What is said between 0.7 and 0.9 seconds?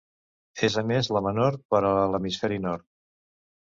a